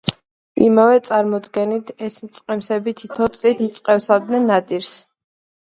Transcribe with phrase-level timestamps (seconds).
[0.67, 4.95] იმავე წარმოდგენით, ეს მწყემსები თითო წლით მწყემსავდნენ ნადირს.